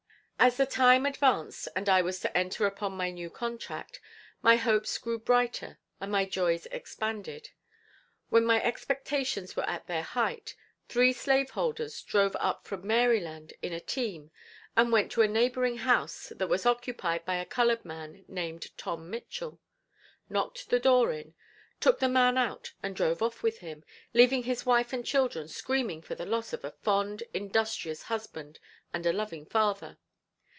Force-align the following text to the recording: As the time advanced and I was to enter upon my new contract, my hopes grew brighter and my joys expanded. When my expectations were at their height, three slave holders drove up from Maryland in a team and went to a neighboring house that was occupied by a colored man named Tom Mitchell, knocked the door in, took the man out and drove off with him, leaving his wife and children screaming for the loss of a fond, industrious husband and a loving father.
As 0.43 0.57
the 0.57 0.65
time 0.65 1.05
advanced 1.05 1.67
and 1.75 1.87
I 1.87 2.01
was 2.01 2.19
to 2.21 2.35
enter 2.35 2.65
upon 2.65 2.93
my 2.93 3.11
new 3.11 3.29
contract, 3.29 4.01
my 4.41 4.55
hopes 4.55 4.97
grew 4.97 5.19
brighter 5.19 5.77
and 5.99 6.11
my 6.11 6.25
joys 6.25 6.65
expanded. 6.71 7.51
When 8.29 8.43
my 8.43 8.59
expectations 8.63 9.55
were 9.55 9.69
at 9.69 9.85
their 9.85 10.01
height, 10.01 10.55
three 10.89 11.13
slave 11.13 11.51
holders 11.51 12.01
drove 12.01 12.35
up 12.39 12.65
from 12.65 12.87
Maryland 12.87 13.53
in 13.61 13.71
a 13.71 13.79
team 13.79 14.31
and 14.75 14.91
went 14.91 15.11
to 15.11 15.21
a 15.21 15.27
neighboring 15.27 15.77
house 15.77 16.33
that 16.35 16.49
was 16.49 16.65
occupied 16.65 17.23
by 17.23 17.35
a 17.35 17.45
colored 17.45 17.85
man 17.85 18.25
named 18.27 18.75
Tom 18.79 19.11
Mitchell, 19.11 19.59
knocked 20.27 20.71
the 20.71 20.79
door 20.79 21.11
in, 21.13 21.35
took 21.79 21.99
the 21.99 22.09
man 22.09 22.35
out 22.35 22.73
and 22.81 22.95
drove 22.95 23.21
off 23.21 23.43
with 23.43 23.59
him, 23.59 23.83
leaving 24.11 24.41
his 24.41 24.65
wife 24.65 24.91
and 24.91 25.05
children 25.05 25.47
screaming 25.47 26.01
for 26.01 26.15
the 26.15 26.25
loss 26.25 26.51
of 26.51 26.65
a 26.65 26.71
fond, 26.71 27.21
industrious 27.31 28.01
husband 28.01 28.57
and 28.91 29.05
a 29.05 29.13
loving 29.13 29.45
father. 29.45 29.99